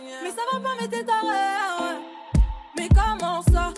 Mais 0.00 0.30
ça 0.30 0.42
va 0.52 0.60
pas, 0.60 0.74
mais 0.80 0.88
t'es 0.88 1.04
taré. 1.04 1.26
Mais 2.76 2.88
comment 2.88 3.42
ça 3.42 3.72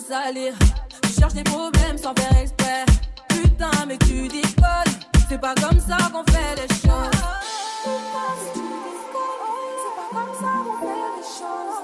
salir. 0.00 0.54
Tu 1.02 1.20
cherches 1.20 1.34
des 1.34 1.44
problèmes 1.44 1.98
sans 1.98 2.14
faire 2.14 2.40
exprès. 2.40 2.84
Putain, 3.28 3.70
mais 3.86 3.98
tu 3.98 4.28
déconnes. 4.28 4.94
C'est 5.28 5.40
pas 5.40 5.54
comme 5.54 5.78
ça 5.78 5.96
qu'on 6.12 6.24
fait 6.32 6.56
les 6.56 6.68
choses. 6.68 7.20
Putain, 7.84 8.28
mais 8.36 8.52
tu 8.54 8.60
déconnes. 8.86 9.76
C'est 9.82 9.96
pas 9.96 10.08
comme 10.12 10.34
ça 10.40 10.52
qu'on 10.64 10.78
fait 10.80 11.08
les 11.16 11.26
choses. 11.38 11.80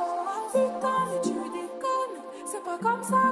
Putain, 0.53 0.99
mais 1.09 1.21
tu 1.23 1.31
déconnes. 1.31 2.17
C'est 2.47 2.65
pas 2.65 2.79
comme 2.83 3.03
ça 3.03 3.26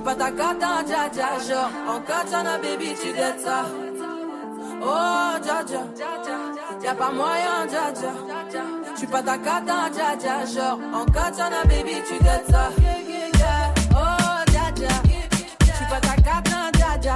J'suis 0.00 0.08
pas 0.08 0.14
ta 0.14 0.30
cata, 0.30 0.82
dja 0.86 1.08
dja. 1.12 1.28
Genre, 1.46 1.70
en 1.86 2.00
katana, 2.00 2.56
baby, 2.56 2.94
tu 2.94 3.12
t'aides 3.12 3.38
ça. 3.38 3.66
Oh, 4.82 5.38
dja 5.42 5.62
dja. 5.62 5.82
Y'a 6.82 6.94
pas 6.94 7.10
moyen, 7.10 7.66
dja 7.68 7.92
dja. 7.92 8.12
J'suis 8.96 9.06
pas 9.06 9.22
ta 9.22 9.36
cata, 9.36 9.90
dja 9.92 10.16
dja. 10.16 10.46
Genre, 10.46 10.78
en 10.94 11.04
katana, 11.04 11.64
baby, 11.64 11.96
tu 12.08 12.16
t'aides 12.16 12.46
ça. 12.50 12.70
Oh, 13.92 14.50
dja 14.50 14.70
dja. 14.74 14.88
J'suis 15.64 15.86
pas 15.90 16.00
ta 16.00 16.16
cata, 16.22 16.70
dja 16.72 16.96
dja, 16.98 17.14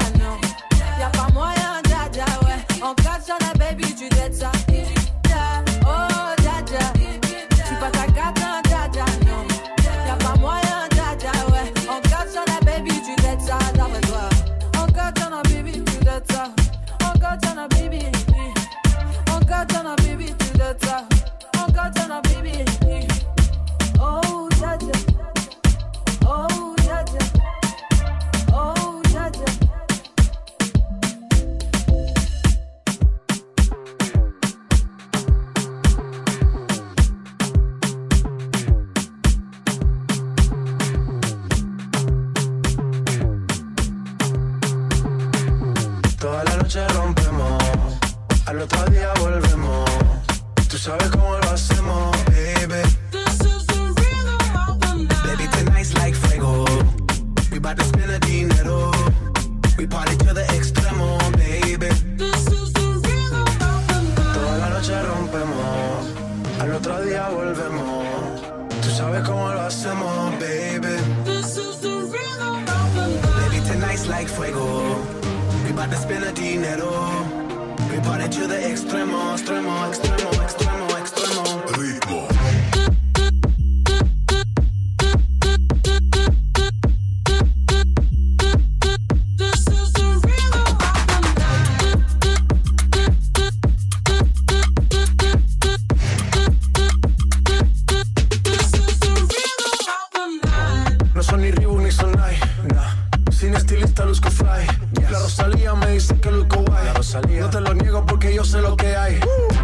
like 74.24 74.34
fuego. 74.34 74.96
We 75.64 75.72
bout 75.72 75.90
to 75.90 75.96
spend 75.96 76.24
the 76.24 76.32
dinero. 76.32 76.90
We 77.90 78.00
party 78.00 78.28
to 78.28 78.46
the 78.46 78.56
extremo, 78.56 79.34
extremo, 79.34 79.90
extremo, 79.90 80.30
extremo, 80.44 80.88
extremo. 80.98 81.44
Ritmo. 81.76 82.33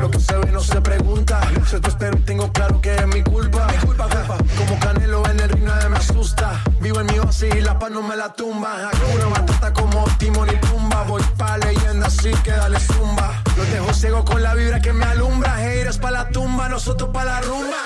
Lo 0.00 0.10
que 0.10 0.18
se 0.18 0.34
ve 0.38 0.50
no 0.50 0.60
se 0.60 0.80
pregunta. 0.80 1.40
Se 1.66 1.76
y 1.76 2.16
tengo 2.22 2.50
claro 2.52 2.80
que 2.80 2.94
es 2.94 3.06
mi 3.06 3.22
culpa. 3.22 3.66
Mi 3.66 3.78
culpa, 3.86 4.08
culpa. 4.08 4.38
Como 4.56 4.80
Canelo 4.80 5.22
en 5.28 5.40
el 5.40 5.48
ring 5.50 5.64
nadie 5.64 5.88
me 5.90 5.98
asusta. 5.98 6.62
Vivo 6.80 7.00
en 7.00 7.06
mi 7.06 7.18
oasis 7.18 7.54
y 7.54 7.60
la 7.60 7.78
paz 7.78 7.90
no 7.90 8.02
me 8.02 8.16
la 8.16 8.32
tumba. 8.32 8.88
Hakuna 8.88 9.26
Matata 9.26 9.72
como 9.74 10.04
Timon 10.18 10.48
y 10.48 10.56
Pumba. 10.56 11.02
Voy 11.04 11.22
pa' 11.36 11.58
leyenda 11.58 12.06
así 12.06 12.30
que 12.42 12.50
dale 12.50 12.80
zumba. 12.80 13.42
Los 13.56 13.70
dejo 13.70 13.92
ciego 13.92 14.24
con 14.24 14.42
la 14.42 14.54
vibra 14.54 14.80
que 14.80 14.92
me 14.92 15.04
alumbra. 15.04 15.56
Haters 15.56 15.98
pa' 15.98 16.10
la 16.10 16.28
tumba, 16.30 16.68
nosotros 16.70 17.10
pa' 17.12 17.24
la 17.24 17.40
rumba. 17.42 17.82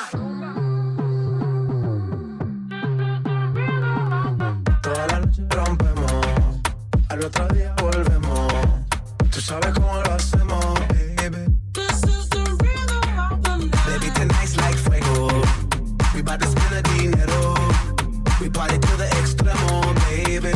Toda 4.83 5.07
la 5.09 5.19
noche 5.19 5.43
rompemos, 5.51 6.13
al 7.09 7.25
otro 7.25 7.49
día 7.49 7.75
volvemos. 7.83 8.53
Tú 9.31 9.41
sabes 9.41 9.73
cómo 9.75 10.04
We 18.41 18.51
party 18.51 18.79
to 18.79 18.97
the 18.97 19.07
extremo, 19.21 19.95
baby. 20.07 20.53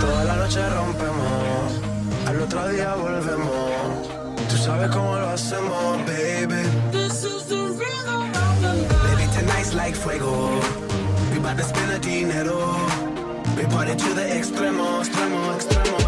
Toda 0.00 0.24
la 0.24 0.36
noche 0.36 0.60
rompemos, 0.68 1.72
al 2.26 2.40
otro 2.42 2.68
día 2.68 2.94
volvemos. 2.94 4.08
Tú 4.50 4.56
sabes 4.56 4.90
cómo 4.90 5.16
lo 5.16 5.28
hacemos, 5.30 5.98
baby. 6.06 6.62
Baby, 9.04 9.26
tonight's 9.32 9.74
like 9.74 9.94
fuego. 9.94 10.60
We 11.32 11.38
bout 11.38 11.56
to 11.56 11.64
spend 11.64 11.90
the 11.92 11.98
dinero. 11.98 12.76
We 13.56 13.64
party 13.64 13.96
to 13.96 14.14
the 14.14 14.26
extremo, 14.38 15.00
extremo, 15.00 15.54
extremo. 15.56 16.07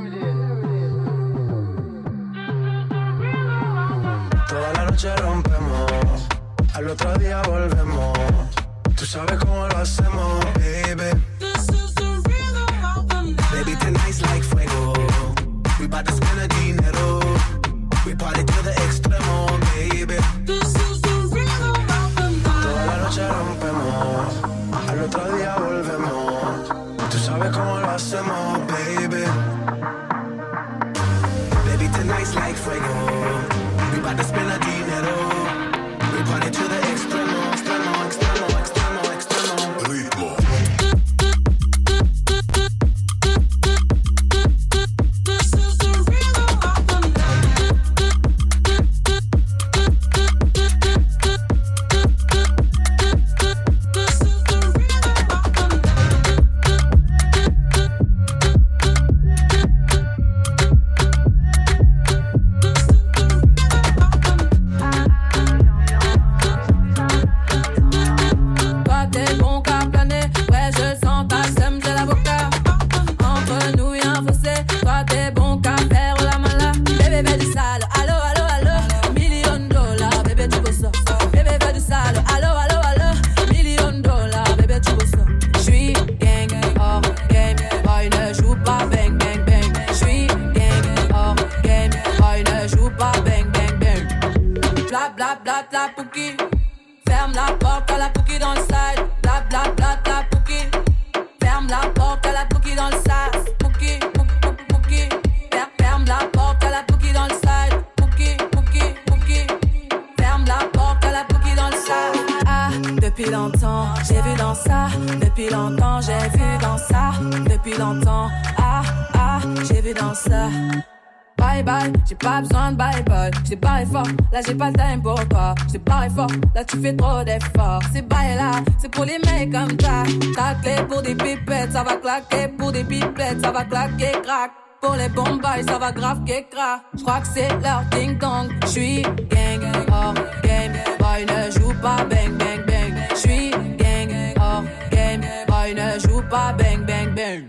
J'ai 122.11 122.17
pas 122.17 122.41
besoin 122.41 122.73
de 122.73 122.77
bye 122.77 123.03
bye. 123.03 123.31
J'ai 123.47 123.55
barré 123.55 123.85
fort, 123.85 124.03
là 124.33 124.41
j'ai 124.45 124.53
pas 124.53 124.69
le 124.69 124.73
time 124.73 125.01
pour 125.01 125.27
toi. 125.29 125.55
J'ai 125.71 125.77
barré 125.77 126.09
fort, 126.09 126.27
là 126.53 126.65
tu 126.65 126.77
fais 126.81 126.93
trop 126.93 127.23
d'efforts. 127.23 127.81
C'est 127.93 128.05
bye 128.05 128.35
là, 128.35 128.51
c'est 128.79 128.91
pour 128.91 129.05
les 129.05 129.17
mecs 129.19 129.53
comme 129.53 129.79
ça. 129.79 130.03
Ta 130.35 130.55
clé 130.55 130.75
pour 130.89 131.01
des 131.01 131.15
pipettes, 131.15 131.71
ça 131.71 131.83
va 131.83 131.95
claquer. 131.95 132.49
Pour 132.57 132.73
des 132.73 132.83
pipettes, 132.83 133.39
ça 133.41 133.51
va 133.51 133.63
claquer, 133.63 134.11
crack. 134.23 134.51
Pour 134.81 134.95
les 134.95 135.07
bombes, 135.07 135.41
ça 135.65 135.77
va 135.77 135.91
grave 135.93 136.23
qu'écra. 136.25 136.81
J'crois 136.97 137.21
que 137.21 137.27
c'est 137.27 137.47
leur 137.61 137.83
ding 137.91 138.17
dong. 138.17 138.49
J'suis 138.65 139.03
gang, 139.03 139.63
hors 139.89 140.13
game. 140.43 140.73
Boy 140.99 141.25
ne 141.25 141.51
joue 141.51 141.73
pas 141.81 142.03
bang 142.09 142.35
bang 142.37 142.65
bang. 142.67 142.93
J'suis 143.15 143.51
gang, 143.51 144.11
hors 144.37 144.63
game. 144.91 145.21
Boy 145.47 145.75
ne 145.75 145.99
joue 145.99 146.21
pas 146.29 146.51
bang 146.57 146.83
bang 146.85 147.15
bang. 147.15 147.43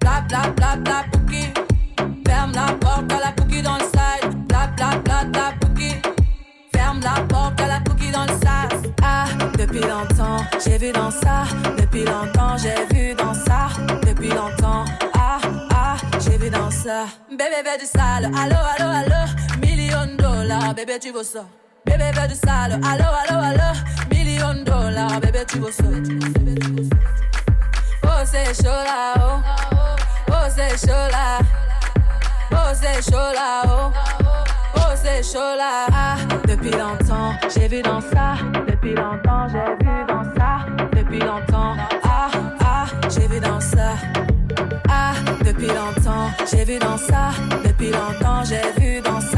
Bla 0.00 0.22
bla 0.26 0.48
bla 0.56 0.76
bla 0.76 1.04
pouki. 1.12 1.52
Ferme 2.24 2.52
la 2.52 2.72
la 7.04 7.22
porte 7.28 7.60
à 7.60 7.66
la 7.66 7.80
cookie 7.80 8.10
dans 8.10 8.22
le 8.22 8.32
sas. 8.42 8.90
Ah, 9.02 9.26
depuis 9.58 9.80
longtemps, 9.80 10.38
j'ai 10.64 10.78
vu 10.78 10.90
dans 10.90 11.10
ça. 11.10 11.44
Depuis 11.78 12.04
longtemps, 12.04 12.56
j'ai 12.56 12.94
vu 12.94 13.14
dans 13.14 13.34
ça. 13.34 13.68
Depuis 14.06 14.30
longtemps, 14.30 14.84
ah, 15.14 15.38
ah, 15.70 15.96
j'ai 16.20 16.38
vu 16.38 16.48
dans 16.50 16.70
ça. 16.70 17.04
Bébé, 17.30 17.60
fais 17.62 17.78
du 17.78 17.84
sale. 17.84 18.24
Allo, 18.24 18.56
allo, 18.74 18.90
allo. 19.00 19.22
Million 19.60 20.06
de 20.06 20.16
dollars, 20.16 20.74
bébé, 20.74 20.98
tu 20.98 21.12
veux 21.12 21.22
ça. 21.22 21.44
Bébé, 21.84 22.10
fais 22.14 22.28
du 22.28 22.34
sale. 22.34 22.72
Allo, 22.72 23.04
allo, 23.22 23.40
allo. 23.50 23.70
Million 24.10 24.54
de 24.54 24.64
dollars, 24.64 25.20
bébé, 25.20 25.44
tu 25.46 25.58
veux 25.58 25.72
ça. 25.72 25.84
Oh, 28.04 28.22
c'est 28.24 28.54
chaud 28.62 28.82
là, 28.88 29.14
oh. 29.18 29.40
Oh, 30.28 30.48
c'est 30.48 30.78
chaud 30.86 31.08
là. 31.12 31.38
Oh, 32.52 32.72
c'est 32.80 33.02
chaud 33.02 33.32
là, 33.34 33.62
oh. 33.66 33.73
Depuis 36.46 36.70
longtemps, 36.70 37.32
j'ai 37.52 37.66
vu 37.66 37.82
dans 37.82 38.00
ça. 38.00 38.34
Depuis 38.68 38.94
longtemps, 38.94 39.48
j'ai 39.48 39.84
vu 39.84 40.06
dans 40.06 40.22
ça. 40.36 40.64
Depuis 40.92 41.18
longtemps, 41.18 41.74
ah, 42.04 42.28
ah, 42.60 42.86
j'ai 43.10 43.26
vu 43.26 43.40
dans 43.40 43.60
ça. 43.60 43.94
Ah, 44.88 45.12
depuis 45.44 45.66
longtemps, 45.66 46.30
j'ai 46.50 46.64
vu 46.64 46.78
dans 46.78 46.96
ça. 46.96 47.30
Depuis 47.64 47.90
longtemps, 47.90 48.44
j'ai 48.44 48.62
vu 48.80 49.00
dans 49.00 49.20
ça. 49.20 49.33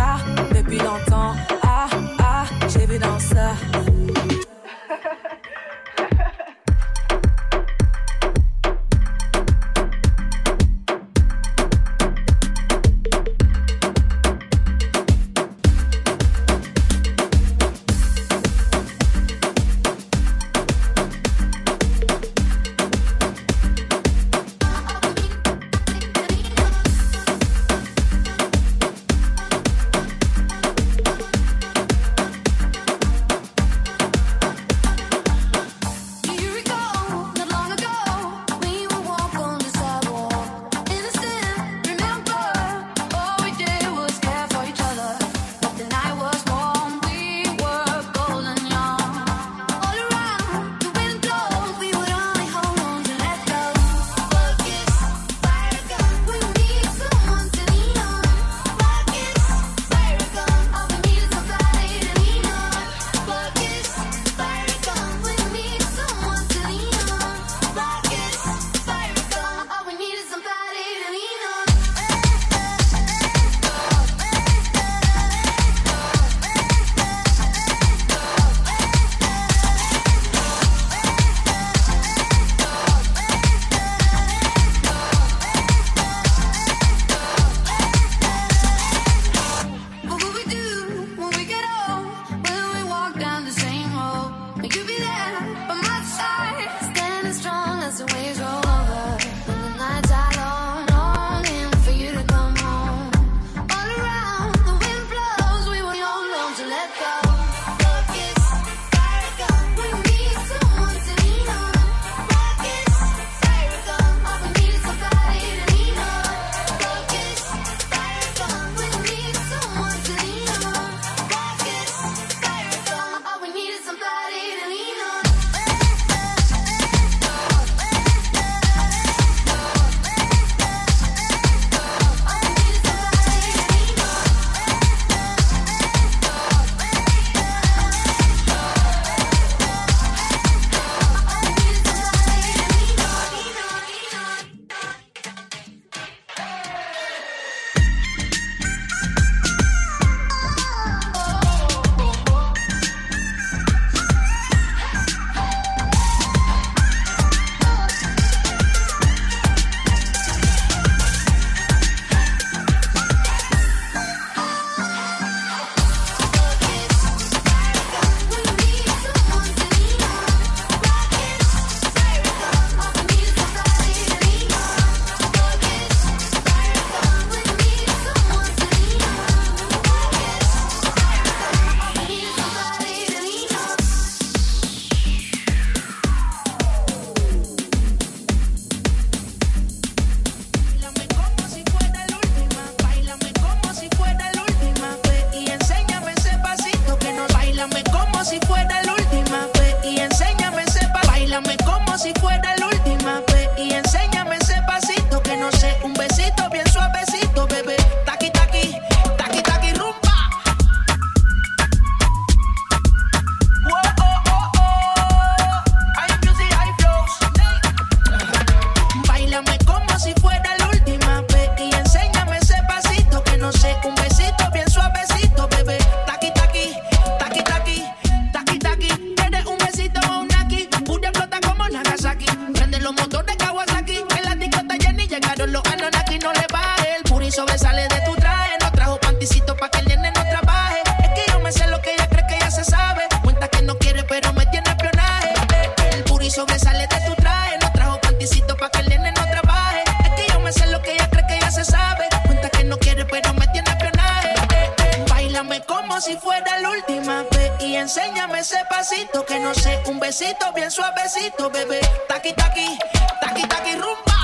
pasito, 261.16 261.50
bebé. 261.50 261.80
Taqui, 262.08 262.32
taqui, 262.34 262.78
taqui, 263.20 263.48
taqui, 263.48 263.72
rumba. 263.74 264.16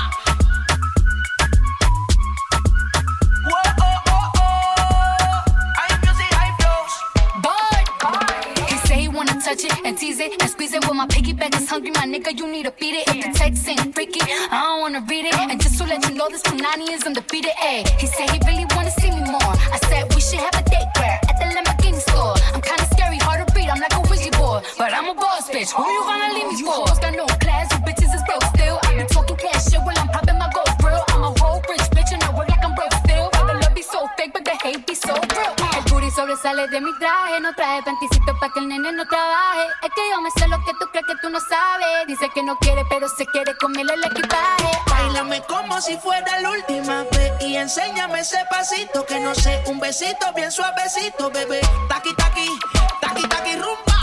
touch 9.43 9.65
it 9.65 9.85
and 9.85 9.97
tease 9.97 10.19
it 10.19 10.41
and 10.41 10.49
squeeze 10.49 10.73
it. 10.73 10.81
but 10.81 10.93
my 10.93 11.05
piggyback 11.07 11.53
is 11.57 11.69
hungry, 11.69 11.91
my 11.91 12.05
nigga, 12.05 12.31
you 12.37 12.49
need 12.49 12.63
to 12.63 12.71
beat 12.79 12.95
it. 12.95 13.07
If 13.09 13.25
the 13.25 13.37
text 13.37 13.67
ain't 13.67 13.93
freaky, 13.93 14.21
I 14.23 14.61
don't 14.63 14.81
wanna 14.81 15.05
read 15.09 15.25
it. 15.25 15.35
And 15.35 15.61
just 15.61 15.77
to 15.79 15.83
let 15.83 16.07
you 16.07 16.15
know, 16.15 16.29
this 16.29 16.41
Punani 16.43 16.89
is 16.89 17.03
undefeated. 17.03 17.51
Ayy, 17.61 17.87
he 17.99 18.07
said 18.07 18.29
he 18.29 18.39
really 18.47 18.65
cash 29.37 29.65
shit 29.69 29.81
I'm 29.81 30.07
popping 30.09 30.37
my. 30.37 30.49
I'm 31.09 31.23
a 31.23 31.33
whole 31.39 31.61
bitch 31.61 32.13
and 32.13 32.23
I 32.23 32.33
El 35.75 35.83
booty 35.89 36.09
sobresale 36.11 36.67
de 36.69 36.79
mi 36.79 36.91
traje, 36.99 37.39
no 37.41 37.53
traje 37.53 37.81
panticito 37.83 38.37
pa' 38.39 38.49
que 38.53 38.59
el 38.59 38.67
nene 38.67 38.91
no 38.93 39.05
trabaje. 39.05 39.67
Es 39.83 39.89
que 39.93 40.01
yo 40.11 40.21
me 40.21 40.29
sé 40.31 40.47
lo 40.47 40.57
que 40.63 40.71
tú 40.79 40.85
crees 40.91 41.05
que 41.07 41.15
tú 41.21 41.29
no 41.29 41.39
sabes. 41.39 42.07
Dice 42.07 42.29
que 42.33 42.43
no 42.43 42.55
quiere, 42.57 42.83
pero 42.89 43.09
se 43.09 43.25
quiere 43.25 43.55
comerle 43.57 43.95
el 43.95 44.03
equipaje. 44.03 44.69
Bailame 44.89 45.41
como 45.43 45.81
si 45.81 45.97
fuera 45.97 46.39
la 46.39 46.51
última 46.51 47.03
vez 47.11 47.33
y 47.41 47.57
enséñame 47.57 48.19
ese 48.21 48.39
pasito 48.49 49.05
que 49.05 49.19
no 49.19 49.35
sé, 49.35 49.63
un 49.67 49.79
besito 49.79 50.31
bien 50.35 50.51
suavecito, 50.51 51.29
bebé. 51.31 51.61
Taqui 51.89 52.13
taqui, 52.15 52.47
taqui 53.01 53.27
taqui 53.27 53.55
rumba. 53.55 54.02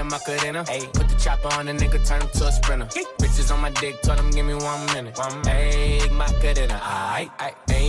him, 0.00 0.12
I 0.12 0.18
could 0.18 0.40
hit 0.40 0.54
Put 0.92 1.08
the 1.08 1.16
chopper 1.16 1.52
on 1.54 1.66
the 1.66 1.72
nigga, 1.72 2.06
turn 2.06 2.22
him 2.22 2.28
to 2.28 2.46
a 2.46 2.52
sprinter. 2.52 2.88
Ay. 2.96 3.04
Bitches 3.18 3.52
on 3.52 3.60
my 3.60 3.70
dick, 3.70 4.00
told 4.02 4.18
him 4.18 4.30
give 4.30 4.46
me 4.46 4.54
one 4.54 4.86
minute. 4.86 5.16
One 5.18 5.40
minute. 5.42 5.74
Ayy, 5.74 6.10
my 6.12 6.26
could 6.40 6.58
hit 6.58 6.70
him. 6.70 6.78
Ayy, 6.80 7.30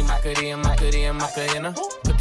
my 0.06 0.20
I 1.22 1.32
could 1.32 1.50
hit. 1.50 2.20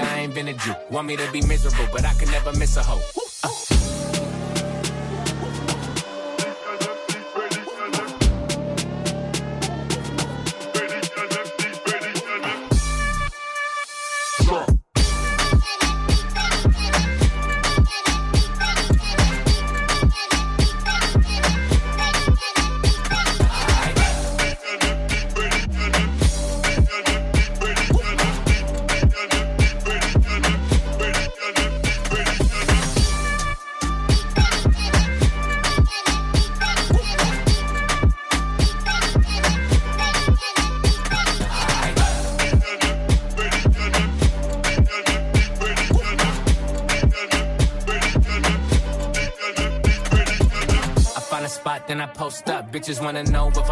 I 0.00 0.20
ain't 0.20 0.34
been 0.34 0.48
a 0.48 0.54
Jew. 0.54 0.74
Want 0.90 1.06
me 1.06 1.16
to 1.16 1.32
be 1.32 1.42
miserable, 1.42 1.86
but 1.92 2.04
I 2.04 2.14
can 2.14 2.30
never 2.30 2.52
miss 2.52 2.76
a 2.76 2.82
hoe. 2.82 3.02
Uh. 3.44 3.77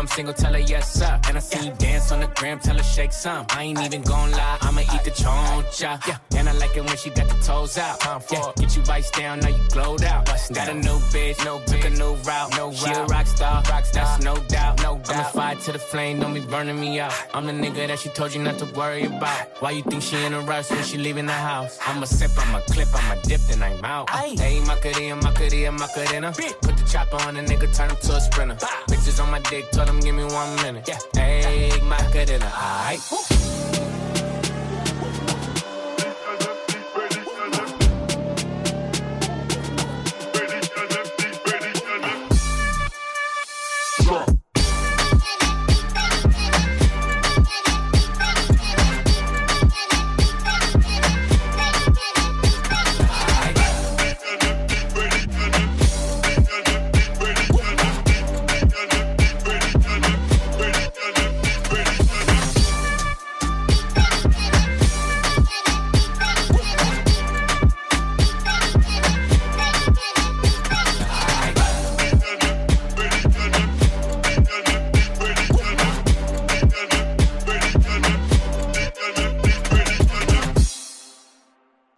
Single, 0.07 0.35
tell 0.35 0.53
her 0.53 0.59
yes, 0.59 0.93
sir. 0.93 1.21
And 1.29 1.37
I 1.37 1.41
see 1.41 1.67
you 1.67 1.75
dance 1.75 2.13
on 2.13 2.21
the 2.21 2.29
gram, 2.37 2.59
tell 2.61 2.77
her 2.77 2.83
shake 2.83 3.13
some. 3.13 3.47
I 3.51 3.65
ain't 3.65 3.81
even 3.81 4.03
gon' 4.03 4.31
lie, 4.31 4.59
I'ma 4.61 4.81
eat 4.81 5.05
the 5.05 5.11
choncha. 5.11 6.07
Yeah, 6.07 6.19
and 6.39 6.49
I 6.49 6.53
like 6.53 6.77
it 6.77 6.85
when 6.85 6.97
she 6.97 7.11
got 7.11 7.29
the 7.29 7.39
toes 7.45 7.79
out. 7.79 8.03
Yeah, 8.31 8.53
get 8.57 8.77
you 8.77 8.83
vice 8.83 9.11
down, 9.11 9.41
now 9.41 9.49
you 9.49 9.63
glowed 9.71 10.05
out. 10.05 10.27
Got 10.27 10.69
a 10.69 10.75
new 10.75 10.99
bitch, 11.13 11.45
no 11.45 11.61
took 11.67 11.85
a 11.85 11.91
new 11.91 12.15
route. 12.15 12.57
No 12.57 12.73
she 12.73 12.91
a 12.91 13.05
rock 13.07 13.27
star, 13.27 13.63
rock 13.71 13.85
star, 13.85 14.05
that's 14.05 14.25
no 14.25 14.37
doubt, 14.49 14.83
no 14.83 14.99
doubt. 14.99 15.11
I'm 15.11 15.21
a 15.21 15.25
fire 15.25 15.57
to 15.57 15.73
the 15.73 15.79
flame, 15.79 16.21
don't 16.21 16.35
be 16.35 16.41
burning 16.41 16.79
me 16.79 17.01
out. 17.01 17.13
I'm 17.35 17.47
the 17.47 17.53
nigga 17.53 17.87
that 17.89 17.99
she 17.99 18.09
told 18.11 18.35
you 18.35 18.43
not 18.43 18.59
to 18.59 18.67
worry 18.75 19.05
about. 19.05 19.49
Why 19.61 19.71
you 19.73 19.83
think 19.83 20.03
she 20.03 20.17
in 20.25 20.35
a 20.35 20.41
rush 20.41 20.71
when 20.71 20.85
she 20.85 20.99
leaving 20.99 21.27
the 21.27 21.33
house? 21.33 21.79
I'm 21.87 22.03
a 22.03 22.07
sip, 22.07 22.31
I'm 22.39 22.55
a 22.55 22.61
clip, 22.63 22.89
I'm 22.95 23.19
a 23.19 23.23
dip, 23.23 23.41
then 23.49 23.63
I'm 23.63 23.85
out. 23.85 24.11
Hey, 24.11 24.61
Macarena, 24.61 25.17
Macarena, 25.17 25.73
Macarena. 25.73 26.33
Put 26.33 26.77
the 26.77 26.89
chopper 26.91 27.17
on 27.27 27.35
the 27.35 27.43
nigga, 27.43 27.75
turn 27.77 27.91
him 27.91 27.97
to 27.97 28.17
a 28.17 28.21
sprinter. 28.21 28.57
Bitches 28.89 29.23
on 29.23 29.31
my 29.31 29.41
dick, 29.41 29.71
told 29.71 29.89
him 29.89 30.01
give 30.01 30.15
me 30.15 30.25
one 30.25 30.57
minute. 30.57 30.87
Yeah, 30.87 30.99
hey, 31.15 31.71
Macarena, 31.83 32.26
aight. 32.27 33.56